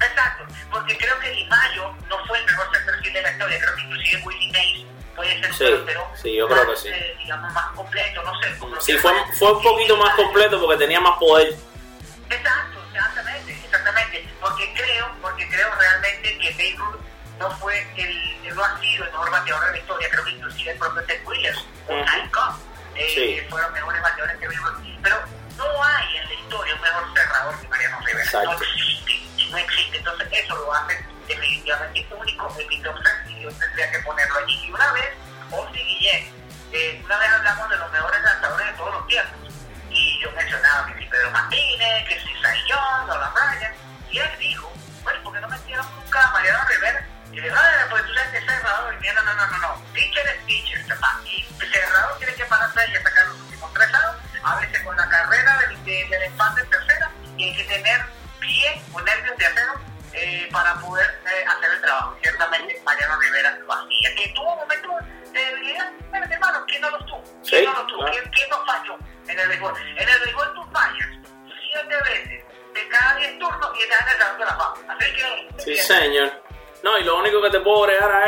[0.00, 3.58] Exacto, porque creo que Di Mayo no fue el mejor center field de la historia,
[3.58, 4.86] creo que inclusive Willie Mays
[5.16, 6.88] puede ser un Sí, pelotero sí, yo creo más, que sí.
[6.94, 8.58] eh, digamos, más completo, no sé.
[8.58, 9.12] como Sí, fue,
[9.52, 11.48] un poquito más completo porque tenía más poder.
[12.30, 16.98] Exacto, exactamente, exactamente, porque creo, porque creo realmente que Babe
[17.38, 18.08] no fue el,
[18.46, 21.04] el- no ha sido el mejor bateador de la historia, creo que inclusive el propio
[21.04, 21.92] Ted Williams o.
[22.04, 22.54] Ty Cobb
[22.96, 23.46] eh, Sí.
[23.50, 25.16] fueron mejores bateadores que Ruth, pero
[25.56, 28.50] no hay en la historia un mejor cerrador que Mariano Rivera, Exacto.
[28.52, 33.42] no existe, no existe, entonces eso lo hace definitivamente único en mi top 3 y
[33.42, 34.64] yo tendría que ponerlo allí.
[34.66, 35.10] Y una vez,
[35.50, 36.32] Ozzy Guillén,
[36.72, 39.38] eh, una vez hablamos de los mejores lanzadores de todos los tiempos
[39.90, 43.72] y yo mencionaba que si Pedro Martínez, que si Sayón, Nolan Bryan,
[44.10, 44.72] y él dijo,
[45.02, 47.06] bueno, ¿por qué no metieron nunca a Mariano Rivera?
[47.32, 48.92] Y digo, ah, pues tú sabes que es cerrado.
[48.92, 49.84] Y no, no, no, no, no.
[49.92, 51.20] Teacher es teacher, papá.
[51.24, 55.08] Y cerrado tiene que pararse y sacar los últimos tres años, a veces con la
[55.08, 58.00] carrera del, del, del empate en tercera, y hay que tener
[58.40, 59.74] pie o nervios de acero
[60.14, 62.16] eh, para poder eh, hacer el trabajo.
[62.22, 64.14] Ciertamente Mariano Rivera lo hacía.
[64.16, 64.92] Que tuvo momentos
[65.32, 67.22] de debilidad, pero hermano, ¿quién no los tuvo?
[67.48, 68.10] ¿Quién sí, no los tuvo?
[68.10, 69.74] ¿Quién, ¿Quién, no falló en el béisbol?
[69.96, 71.08] En el béisbol tú fallas
[71.46, 74.74] siete veces de cada diez turnos y te han ganando la fama.
[74.88, 75.48] Así que...
[75.58, 76.47] Sí, señor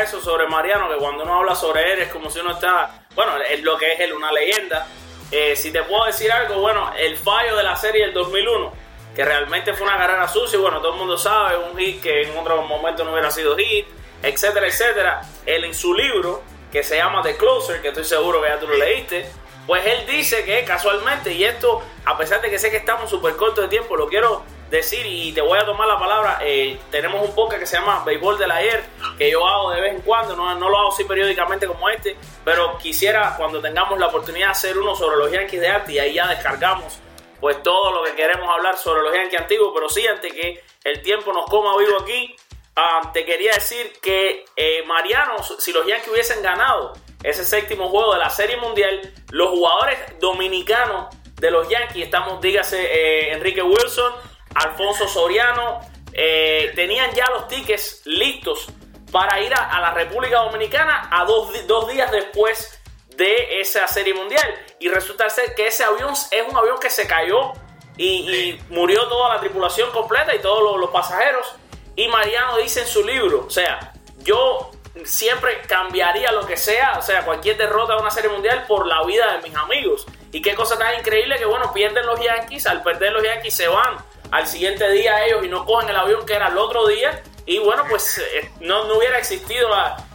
[0.01, 3.33] eso sobre Mariano, que cuando uno habla sobre él es como si uno está, bueno,
[3.37, 4.87] es lo que es él, una leyenda.
[5.31, 8.73] Eh, si te puedo decir algo, bueno, el fallo de la serie del 2001,
[9.15, 12.23] que realmente fue una carrera sucia, y bueno, todo el mundo sabe, un hit que
[12.23, 13.85] en otro momento no hubiera sido hit,
[14.21, 15.21] etcétera, etcétera.
[15.45, 18.67] Él en su libro, que se llama The Closer, que estoy seguro que ya tú
[18.67, 19.25] lo leíste,
[19.67, 23.35] pues él dice que casualmente, y esto, a pesar de que sé que estamos súper
[23.35, 26.39] cortos de tiempo, lo quiero decir y te voy a tomar la palabra.
[26.41, 28.83] Eh, tenemos un podcast que se llama Béisbol del Ayer,
[29.17, 32.15] que yo hago de vez en cuando, no, no, lo hago así periódicamente como este,
[32.43, 35.99] pero quisiera cuando tengamos la oportunidad de hacer uno sobre los Yankees de arte y
[35.99, 36.99] ahí ya descargamos
[37.41, 41.01] pues todo lo que queremos hablar sobre los Yankees antiguos, pero sí, antes que el
[41.01, 42.35] tiempo nos coma vivo aquí,
[42.75, 48.13] ah, te quería decir que eh, Mariano, si los Yankees hubiesen ganado ese séptimo juego
[48.13, 51.07] de la Serie Mundial, los jugadores dominicanos
[51.39, 54.13] de los Yankees, estamos, dígase, eh, Enrique Wilson,
[54.55, 55.79] Alfonso Soriano,
[56.13, 58.67] eh, tenían ya los tickets listos
[59.11, 61.51] para ir a, la República Dominicana a dos,
[61.89, 62.79] días después
[63.15, 64.55] de esa serie mundial.
[64.79, 67.51] Y resulta ser que ese avión es un avión que se cayó
[67.97, 71.55] y, murió toda la tripulación completa y todos los, pasajeros.
[71.95, 74.71] Y Mariano dice en su libro, o sea, yo
[75.03, 79.03] siempre cambiaría lo que sea, o sea, cualquier derrota de una serie mundial por la
[79.03, 80.05] vida de mis amigos.
[80.31, 83.67] Y qué cosa tan increíble que, bueno, pierden los Yankees, al perder los Yankees se
[83.67, 83.97] van
[84.31, 87.21] al siguiente día ellos y no cogen el avión que era el otro día.
[87.45, 89.69] Y bueno, pues eh, no, no, hubiera existido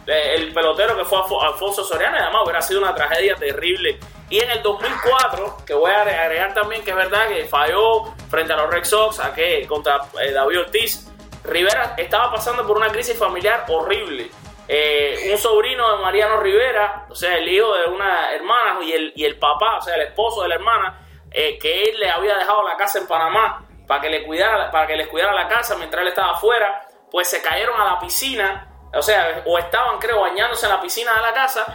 [0.07, 3.99] el pelotero que fue Alfonso Soriano y además hubiera sido una tragedia terrible.
[4.29, 8.53] Y en el 2004, que voy a agregar también que es verdad que falló frente
[8.53, 11.07] a los Red Sox, a que contra eh, David Ortiz,
[11.43, 14.31] Rivera estaba pasando por una crisis familiar horrible.
[14.67, 19.13] Eh, un sobrino de Mariano Rivera, o sea, el hijo de una hermana y el,
[19.15, 22.63] y el papá, o sea, el esposo de la hermana, que él le había dejado
[22.63, 26.01] la casa en Panamá para que le cuidara, para que les cuidara la casa mientras
[26.01, 30.65] él estaba afuera, pues se cayeron a la piscina, o sea, o estaban creo bañándose
[30.65, 31.65] en la piscina de la casa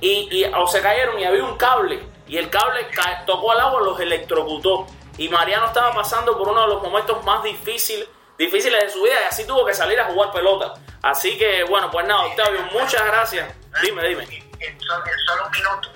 [0.00, 2.86] y, o se cayeron y había un cable y el cable
[3.26, 4.86] tocó al agua, los electrocutó
[5.18, 9.20] y Mariano estaba pasando por uno de los momentos más difíciles difíciles de su vida
[9.22, 10.72] y así tuvo que salir a jugar pelota.
[11.02, 13.54] Así que bueno, pues nada, Octavio, muchas gracias.
[13.82, 14.24] Dime, dime.
[14.60, 15.92] En solo un minuto,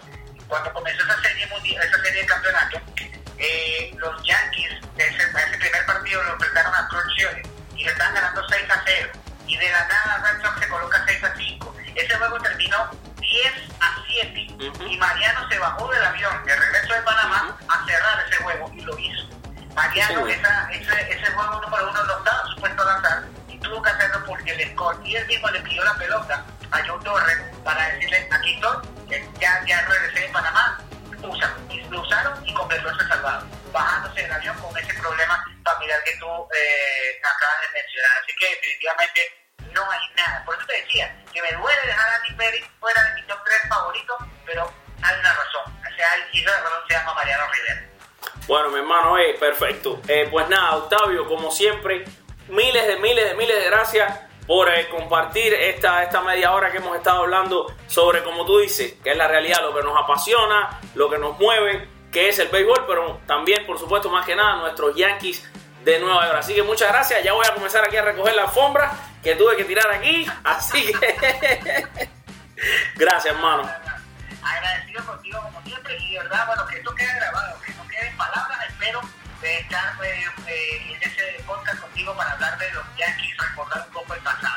[0.47, 2.81] cuando comenzó esa serie, esa serie de campeonato,
[3.39, 7.05] eh, los Yankees, ese, ese primer partido lo enfrentaron a Cruz
[7.77, 9.13] y le están ganando 6 a 0.
[9.47, 11.77] Y de la nada Red Sox se coloca 6 a 5.
[11.95, 14.41] Ese juego terminó 10 a 7.
[14.89, 18.81] Y Mariano se bajó del avión de regreso de Panamá a cerrar ese juego y
[18.81, 19.29] lo hizo.
[19.75, 23.91] Mariano, esa, ese, ese juego número uno no estaba supuesto a lanzar y tuvo que
[23.91, 27.89] hacerlo porque el score y él mismo le pidió la pelota a Joe Torres para
[27.91, 28.77] decirle aquí estoy,
[29.41, 30.79] ya, ya regresé de Panamá,
[31.91, 37.21] lo usaron y completó salvado, bajándose del avión con ese problema familiar que tú eh,
[37.23, 38.11] acabas de mencionar.
[38.23, 40.45] Así que definitivamente no hay nada.
[40.45, 43.69] Por eso te decía que me duele dejar a Andy fuera de mi top 3
[43.69, 45.73] favorito, pero hay una razón.
[45.81, 47.89] O sea, y esa razón se llama Mariano Rivera.
[48.47, 50.01] Bueno, mi hermano, eh, perfecto.
[50.07, 52.05] Eh, pues nada, Octavio, como siempre,
[52.49, 56.79] miles de miles de miles de gracias por eh, compartir esta, esta media hora que
[56.79, 60.81] hemos estado hablando sobre, como tú dices, que es la realidad, lo que nos apasiona,
[60.95, 64.57] lo que nos mueve, que es el béisbol, pero también, por supuesto, más que nada,
[64.57, 65.45] nuestros Yankees
[65.85, 66.39] de Nueva York.
[66.39, 67.23] Así que muchas gracias.
[67.23, 70.27] Ya voy a comenzar aquí a recoger la alfombra que tuve que tirar aquí.
[70.45, 71.87] Así que
[72.97, 73.69] gracias, hermano.
[74.43, 78.09] Agradecido contigo como siempre y de verdad, bueno, que esto quede grabado, que no quede
[78.09, 79.01] en palabras, espero
[79.41, 83.93] de estar eh, eh, en ese podcast contigo para hablar de los Yankees, recordar un
[83.93, 84.54] poco el pasado,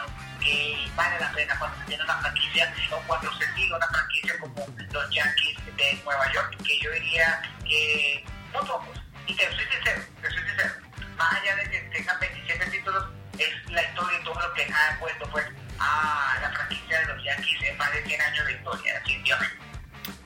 [0.47, 4.39] que vale la pena cuando se tiene una franquicia o cuando se sigue una franquicia
[4.39, 9.65] como los Yankees de Nueva York, que yo diría que no pocos, y que soy
[9.65, 10.73] sincero, que soy sincero,
[11.17, 13.03] más allá de que tengan 27 títulos,
[13.37, 15.45] es la historia y todo lo que ha puesto pues
[15.79, 19.57] a la franquicia de los Yankees en más de 100 años de historia, definitivamente.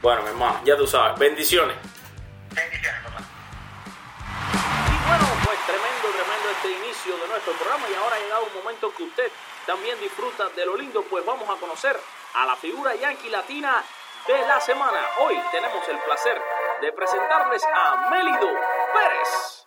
[0.02, 1.18] Bueno, mi hermano, ya tú sabes.
[1.20, 1.76] Bendiciones,
[7.32, 9.32] nuestro programa y ahora ha llegado un momento que usted
[9.66, 11.98] también disfruta de lo lindo, pues vamos a conocer
[12.34, 13.84] a la figura yankee latina
[14.28, 15.00] de la semana.
[15.20, 16.42] Hoy tenemos el placer
[16.82, 18.50] de presentarles a Melido
[18.94, 19.66] Pérez.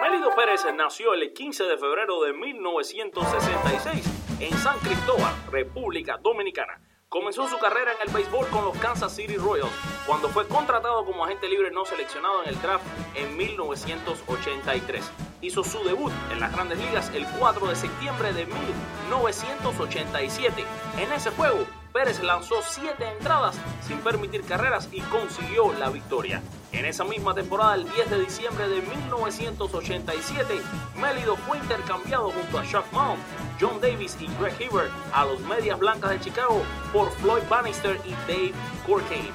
[0.00, 4.04] Melido Pérez nació el 15 de febrero de 1966
[4.40, 6.80] en San Cristóbal, República Dominicana.
[7.12, 9.72] Comenzó su carrera en el béisbol con los Kansas City Royals
[10.06, 12.84] cuando fue contratado como agente libre no seleccionado en el draft
[13.16, 15.10] en 1983.
[15.40, 20.64] Hizo su debut en las grandes ligas el 4 de septiembre de 1987.
[20.98, 26.42] En ese juego, Pérez lanzó 7 entradas sin permitir carreras y consiguió la victoria.
[26.72, 30.62] En esa misma temporada, el 10 de diciembre de 1987,
[30.96, 33.20] Melido fue intercambiado junto a Chuck Mount
[33.60, 36.62] John Davis y Greg Hibbert a los Medias Blancas de Chicago
[36.92, 38.52] por Floyd Bannister y Dave
[38.86, 39.32] Corkane.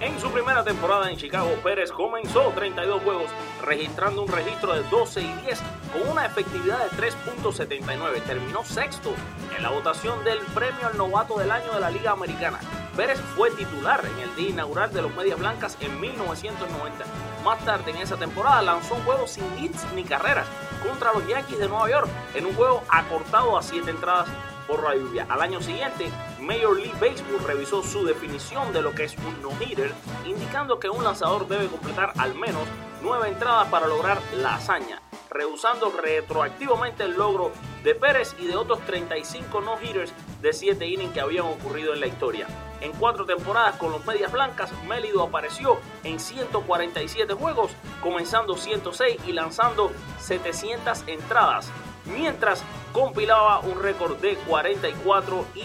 [0.00, 3.30] En su primera temporada en Chicago, Pérez comenzó 32 juegos,
[3.62, 5.60] registrando un registro de 12 y 10
[5.92, 8.22] con una efectividad de 3.79.
[8.22, 9.12] Terminó sexto
[9.54, 12.60] en la votación del premio al novato del año de la Liga Americana.
[12.96, 17.04] Pérez fue titular en el día inaugural de los Medias Blancas en 1990.
[17.44, 20.46] Más tarde en esa temporada lanzó un juego sin hits ni carreras
[20.82, 24.28] contra los Yankees de Nueva York en un juego acortado a 7 entradas
[24.66, 25.26] por la lluvia.
[25.28, 29.92] Al año siguiente, Major League Baseball revisó su definición de lo que es un no-hitter,
[30.24, 32.62] indicando que un lanzador debe completar al menos
[33.02, 38.80] 9 entradas para lograr la hazaña, rehusando retroactivamente el logro de Pérez y de otros
[38.80, 42.46] 35 no-hitters de 7 innings que habían ocurrido en la historia.
[42.80, 47.72] En cuatro temporadas con los Medias Blancas, Mélido apareció en 147 juegos,
[48.02, 51.70] comenzando 106 y lanzando 700 entradas,
[52.06, 52.62] mientras
[52.92, 55.64] compilaba un récord de 44 y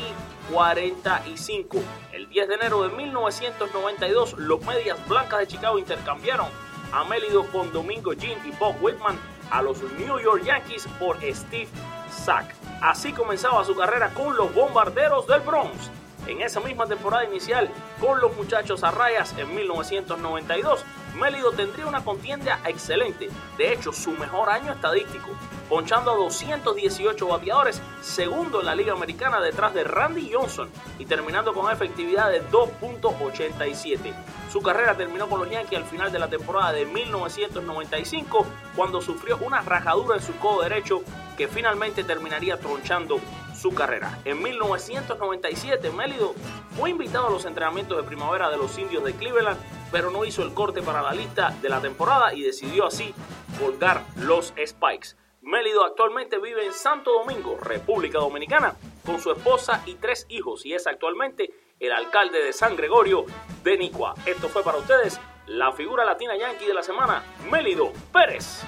[0.51, 1.79] 45.
[2.11, 6.47] El 10 de enero de 1992, los Medias Blancas de Chicago intercambiaron
[6.91, 9.17] a Mélido con Domingo Jean y Bob Whitman
[9.51, 11.67] a los New York Yankees por Steve
[12.09, 12.53] Sack.
[12.81, 15.89] Así comenzaba su carrera con los Bombarderos del Bronx.
[16.27, 17.69] En esa misma temporada inicial
[17.99, 20.83] con los muchachos a rayas en 1992,
[21.15, 25.29] Mélido tendría una contienda excelente, de hecho su mejor año estadístico,
[25.69, 31.53] ponchando a 218 bateadores, segundo en la Liga Americana detrás de Randy Johnson y terminando
[31.53, 34.13] con efectividad de 2.87.
[34.51, 38.45] Su carrera terminó con los Yankees al final de la temporada de 1995
[38.75, 41.01] cuando sufrió una rajadura en su codo derecho
[41.37, 43.19] que finalmente terminaría tronchando
[43.55, 44.19] su carrera.
[44.25, 46.33] En 1997, Mélido
[46.77, 49.57] fue invitado a los entrenamientos de primavera de los indios de Cleveland,
[49.95, 53.13] pero no hizo el corte para la lista de la temporada y decidió así
[53.57, 55.15] colgar los Spikes.
[55.41, 58.75] Mélido actualmente vive en Santo Domingo, República Dominicana,
[59.05, 63.23] con su esposa y tres hijos y es actualmente el alcalde de San Gregorio
[63.63, 64.15] de Nicua.
[64.25, 68.63] Esto fue para ustedes la figura latina yankee de la semana, Mélido Pérez.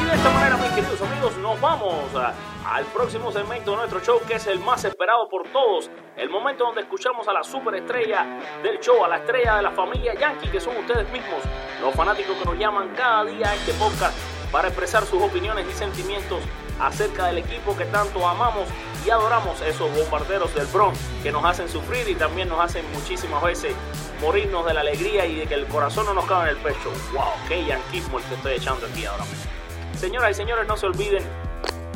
[0.00, 2.32] Y de esta manera, mis queridos amigos, nos vamos a-
[2.70, 5.90] al próximo segmento de nuestro show, que es el más esperado por todos.
[6.16, 8.24] El momento donde escuchamos a la superestrella
[8.62, 11.42] del show, a la estrella de la familia Yankee, que son ustedes mismos,
[11.80, 14.16] los fanáticos que nos llaman cada día a este podcast
[14.52, 16.38] para expresar sus opiniones y sentimientos
[16.80, 18.68] acerca del equipo que tanto amamos
[19.04, 23.42] y adoramos, esos bombarderos del Bronx que nos hacen sufrir y también nos hacen muchísimas
[23.42, 23.74] veces
[24.20, 26.92] morirnos de la alegría y de que el corazón no nos cabe en el pecho.
[27.14, 27.32] ¡Wow!
[27.48, 29.50] ¡Qué yanquismo el que estoy echando aquí ahora mismo!
[29.96, 31.49] Señoras y señores, no se olviden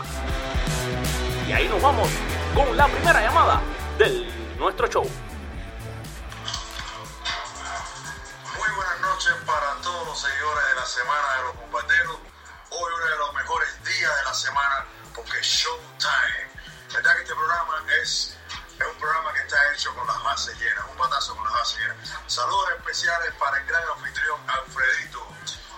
[1.51, 2.09] Y ahí nos vamos
[2.55, 3.61] con la primera llamada
[3.99, 4.09] de
[4.57, 5.03] nuestro show.
[8.57, 12.19] Muy buenas noches para todos los seguidores de la Semana de los Bombarderos.
[12.71, 16.47] Hoy uno de los mejores días de la semana porque es Showtime.
[16.95, 18.39] ¿Verdad que este programa es,
[18.79, 21.81] es un programa que está hecho con las bases llenas, un batazo con las bases
[21.81, 21.97] llenas?
[22.29, 25.27] Saludos especiales para el gran anfitrión Alfredito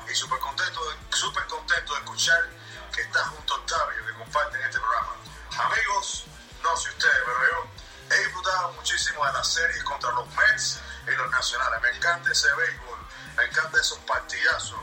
[0.06, 2.46] y súper contento, súper contento de escuchar
[2.94, 5.21] que está junto a Octavio, que comparten este programa.
[5.58, 6.24] Amigos,
[6.62, 11.10] no sé ustedes, pero yo he disfrutado muchísimo de las series contra los Mets y
[11.10, 11.82] los Nacionales.
[11.82, 12.98] Me encanta ese béisbol,
[13.36, 14.80] me encantan esos partidazos.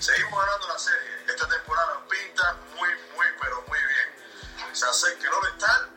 [0.00, 1.24] Seguimos ganando la serie.
[1.28, 4.74] Esta temporada pinta muy, muy, pero muy bien.
[4.74, 5.88] Se acerca el All-Star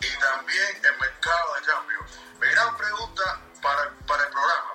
[0.00, 1.98] y también el mercado de cambio.
[2.40, 4.72] Mi gran pregunta para, para el programa,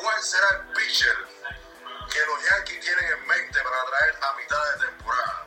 [0.00, 1.16] ¿cuál será el pitcher
[2.10, 5.45] que los Yankees tienen en mente para traer a mitad de temporada?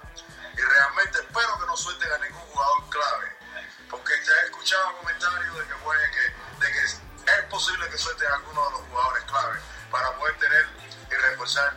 [0.59, 3.37] Y realmente espero que no suelten a ningún jugador clave,
[3.89, 8.29] porque ya he escuchado comentarios de que, puede que, de que es posible que suelten
[8.29, 10.67] a algunos de los jugadores clave para poder tener
[11.09, 11.73] y reforzar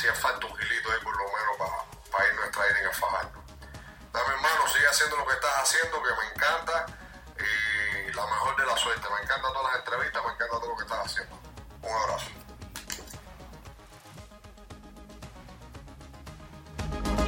[0.00, 3.44] hacía falta un gilito ahí por lo menos para ir nuestra inning a fajarnos.
[4.12, 6.86] Dame hermano, sigue haciendo lo que estás haciendo, que me encanta.
[7.36, 9.06] Y la mejor de la suerte.
[9.14, 11.38] Me encantan todas las entrevistas, me encanta todo lo que estás haciendo.
[11.82, 12.30] Un abrazo.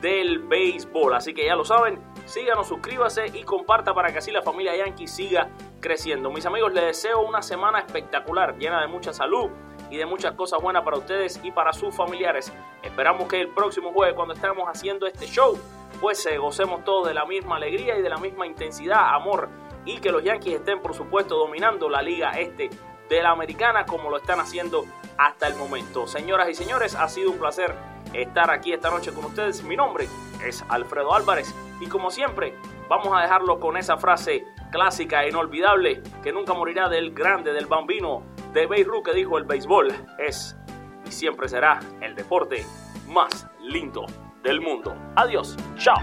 [0.00, 1.14] del béisbol.
[1.14, 2.00] Así que ya lo saben,
[2.32, 6.30] síganos, suscríbase y comparta para que así la familia Yankee siga creciendo.
[6.30, 9.50] Mis amigos, les deseo una semana espectacular, llena de mucha salud
[9.90, 12.50] y de muchas cosas buenas para ustedes y para sus familiares.
[12.82, 15.58] Esperamos que el próximo jueves, cuando estemos haciendo este show,
[16.00, 19.50] pues eh, gocemos todos de la misma alegría y de la misma intensidad, amor
[19.84, 22.70] y que los Yankees estén, por supuesto, dominando la liga este
[23.10, 24.86] de la americana como lo están haciendo
[25.18, 26.06] hasta el momento.
[26.06, 27.74] Señoras y señores, ha sido un placer
[28.14, 29.62] estar aquí esta noche con ustedes.
[29.64, 30.08] Mi nombre
[30.42, 32.54] es Alfredo Álvarez y como siempre
[32.88, 37.66] vamos a dejarlo con esa frase clásica e inolvidable que nunca morirá del grande, del
[37.66, 38.22] bambino,
[38.52, 40.56] de Beirut que dijo el béisbol es
[41.04, 42.64] y siempre será el deporte
[43.08, 44.06] más lindo
[44.44, 44.94] del mundo.
[45.16, 45.96] Adiós, chao.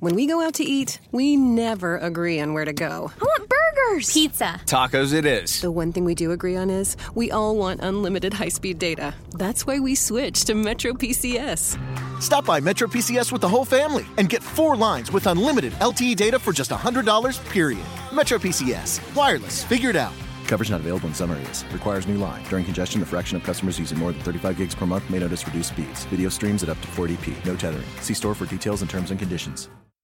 [0.00, 3.10] When we go out to eat, we never agree on where to go.
[3.20, 4.12] I want burgers.
[4.12, 4.60] Pizza.
[4.64, 5.60] Tacos it is.
[5.60, 9.12] The one thing we do agree on is we all want unlimited high speed data.
[9.36, 12.22] That's why we switched to Metro PCS.
[12.22, 16.14] Stop by Metro PCS with the whole family and get four lines with unlimited LTE
[16.14, 17.84] data for just $100, period.
[18.12, 19.00] Metro PCS.
[19.16, 19.64] Wireless.
[19.64, 20.12] Figured out.
[20.46, 21.64] Coverage not available in some areas.
[21.72, 22.44] Requires new line.
[22.44, 25.44] During congestion, the fraction of customers using more than 35 gigs per month may notice
[25.44, 26.04] reduced speeds.
[26.04, 27.44] Video streams at up to 480p.
[27.44, 27.88] No tethering.
[28.00, 29.68] See store for details and terms and conditions.